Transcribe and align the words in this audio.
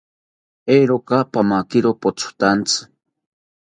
Eeroka, 0.75 1.17
pamakiro 1.31 1.91
pothotaantzi 2.01 2.81